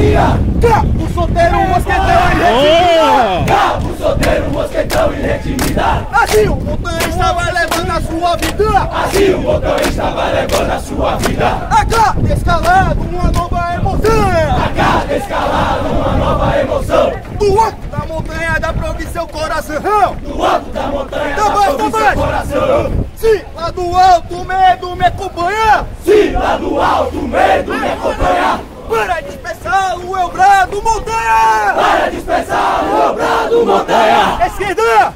[0.00, 0.40] Montaria!
[0.60, 3.44] Cabo solteiro, mosquetão e retimida!
[3.46, 6.06] Cabo solteiro, mosquetão e retimida!
[6.12, 8.88] Assim o motorista vai levando a sua vida!
[9.04, 11.46] Assim o motorista vai levando a sua vida!
[11.70, 14.30] A cada escalado, uma nova emoção!
[14.64, 17.12] A cada escalada, uma nova emoção!
[17.38, 20.16] Do alto da montanha dá pra ouvir seu coração!
[20.22, 21.98] Do alto da montanha Tá dá bom, pra tá ouvir bom.
[21.98, 22.92] seu coração!
[23.16, 25.86] Se lá do alto o medo me acompanha!
[26.04, 28.60] Se lá do alto o medo me acompanhar!
[28.90, 29.22] Para
[29.70, 31.74] dispersá-lo eu brado montanha!
[31.74, 34.46] Para dispersar o brado montanha!
[34.46, 35.14] Esquerda!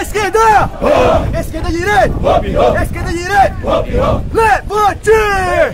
[0.00, 0.70] Esquerda!
[1.40, 2.14] Esquerda direita!
[2.22, 2.44] Hop,
[2.82, 3.56] Esquerda direita!
[3.64, 3.86] hop!
[4.32, 5.10] Levante!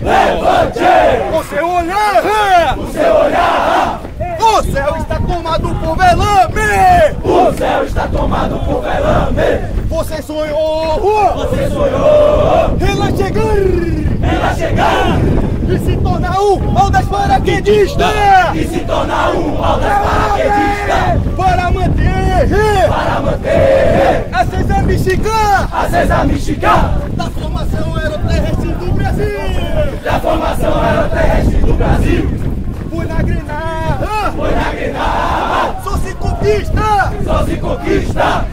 [0.01, 1.37] Levante!
[1.37, 2.77] O seu olhar!
[2.77, 3.99] O seu olhar!
[4.39, 7.15] O céu está tomado por velame!
[7.23, 9.85] O céu está tomado por velame!
[9.87, 10.99] Você sonhou!
[11.35, 12.77] Você sonhou!
[12.81, 14.09] Ela chegar!
[14.21, 15.38] Ela chegar!
[15.71, 18.05] E se tornar um aldas paraquedista!
[18.55, 21.21] E se tornar um aldas paraquedista!
[21.37, 30.01] Para manter Para manter a cesa mexicana a César Michigan da formação aeroterrestre do Brasil!
[30.03, 32.29] da formação aeroterrestre do Brasil!
[32.89, 34.33] Fui na Grenada!
[34.35, 35.81] Foi na Grenada!
[35.83, 38.45] Só se conquista Só se conquista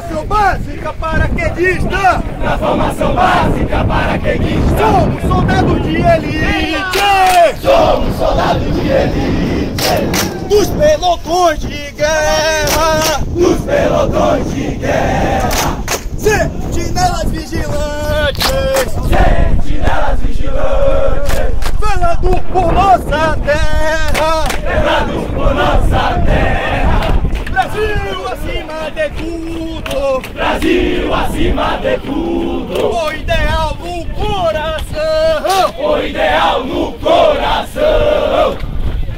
[0.00, 2.22] formação básica paraquedista!
[2.42, 4.76] na formação básica paraquedista!
[4.78, 7.60] Somos soldados de elite!
[7.60, 10.48] Somos soldados de elite!
[10.48, 13.20] Dos pelotões de guerra!
[13.28, 15.80] Dos pelotões de guerra!
[16.16, 18.46] Sentinelas vigilantes!
[19.08, 21.54] Sentinelas vigilantes!
[21.78, 24.44] Falando por nossa terra!
[24.62, 26.70] Velados por nossa terra!
[27.50, 30.20] Brasil acima de tudo!
[30.34, 32.94] Brasil acima de tudo!
[32.94, 35.74] O ideal no coração!
[35.78, 38.58] O ideal no coração!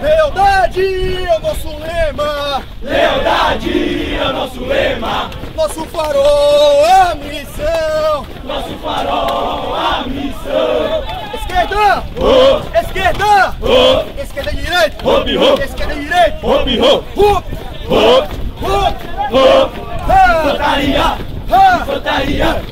[0.01, 2.63] Lealdade é o nosso lema!
[2.83, 5.31] Lealdade é o nosso lema!
[5.57, 8.27] Nosso farol é a missão!
[8.45, 11.05] Nosso farol, a missão!
[11.35, 12.05] Esquerda!
[12.21, 13.55] Oh, Esquerda!
[13.61, 15.09] oh, Esquerda e direita!
[15.09, 15.61] Hop, hop.
[15.61, 16.39] Esquerda e direita!
[16.43, 17.45] hop, hop, hop,
[17.89, 18.31] Hup!
[18.63, 19.22] hop!
[19.33, 21.17] Infantaria!
[21.49, 22.63] Infantaria!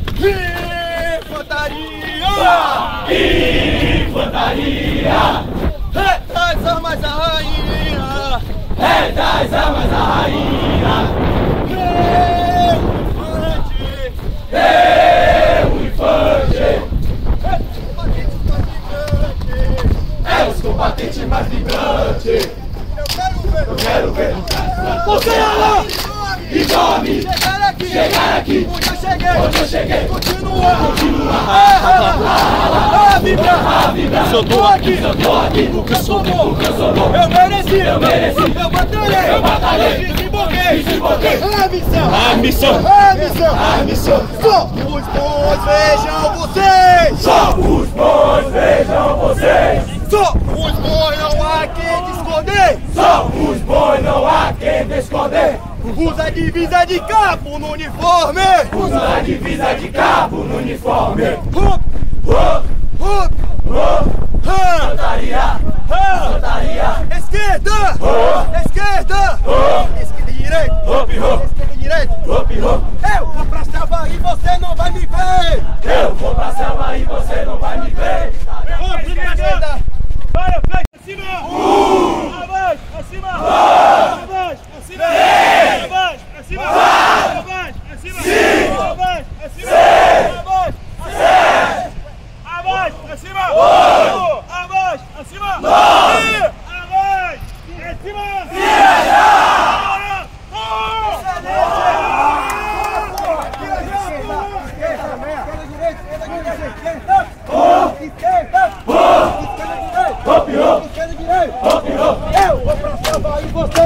[1.25, 1.81] Infantaria!
[4.05, 5.23] Infantaria!
[5.95, 8.43] Retas armas da rainha!
[8.79, 11.09] É das armas da rainha!
[11.71, 14.21] Meu infante!
[14.53, 16.65] É o infante!
[20.27, 22.51] É os combatentes mais vibrantes!
[22.97, 23.67] Eu quero ver!
[23.67, 24.35] Eu quero ver
[25.07, 26.11] Você lá!
[26.53, 27.89] e nome Chegar aqui!
[27.89, 29.29] chegar aqui Onde eu cheguei!
[29.41, 30.07] onde eu cheguei!
[30.07, 30.77] Continua!
[30.77, 31.33] Continua!
[31.49, 33.53] Ah, vibra!
[33.53, 34.25] Ah, vibra!
[34.27, 34.97] Se eu tô aqui!
[34.97, 36.55] Se eu tô aqui Porque eu sou bom!
[36.55, 37.13] porque eu sou bom!
[37.15, 37.81] Eu mereci!
[37.81, 38.59] Eu mereci.
[38.61, 39.35] Eu batalhei!
[39.35, 40.07] Eu batalhei.
[40.07, 40.83] Desemboquei!
[40.83, 41.41] Desemboquei.
[41.43, 42.11] A missão!
[42.15, 42.87] A missão!
[42.87, 43.55] A missão!
[43.55, 44.29] A missão!
[44.41, 47.21] Só os bons vejam vocês!
[47.21, 50.01] Só os bons vejam vocês!
[50.11, 52.79] Só os bons não há quem te esconder!
[52.95, 55.70] Só os bons não há quem esconder!
[55.97, 58.41] Usa a divisa de cabo no uniforme!
[58.73, 61.25] Usa a divisa de cabo no uniforme!
[61.55, 61.81] Hup,
[62.27, 62.63] Oh,
[63.01, 63.33] hup,
[63.69, 63.71] oh,
[64.49, 65.41] ha, Infantaria!
[65.91, 66.27] ha.
[66.27, 67.07] Infantaria!
[67.17, 67.97] Esquerda!
[68.65, 69.41] Esquerda!
[69.45, 70.01] Oh.
[70.01, 70.75] Esquerda e direita!
[70.87, 72.15] Hop, hop, Esquerda e direita!
[72.27, 72.85] hop, hop!
[73.19, 75.63] Eu vou pra selva e você não vai me ver!
[75.85, 78.33] Eu vou pra selva e você não vai me ver!
[79.07, 79.79] Esquerda!
[80.33, 80.61] Para,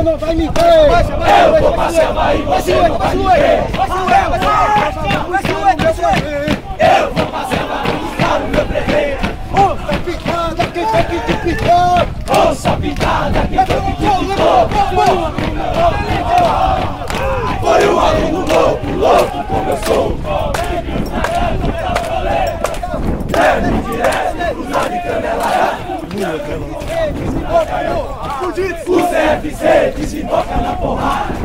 [0.05, 0.53] não vai me ver!
[1.45, 3.65] Eu vou selva e você não vai me ver!
[6.79, 9.25] Eu vou pra selva buscar o meu prefeito!
[9.55, 12.06] Onça picada, quem tem que te picar?
[12.31, 14.69] Onça pintada, quem foi que te pintou?
[17.61, 20.19] Foi um aluno louco, louco como eu sou!
[23.35, 25.45] Leve direto, cruzado de canela
[28.55, 28.93] Fudido!
[28.93, 31.44] O CFC desemboca na porrada!